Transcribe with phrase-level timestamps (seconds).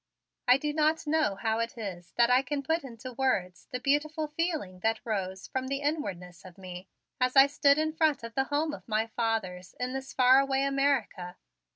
[0.47, 4.29] I do not know how it is that I can put into words the beautiful
[4.29, 6.87] feeling that rose from the inwardness of me
[7.19, 10.63] as I stood in front of the home of my fathers in this far away
[10.63, 11.35] America.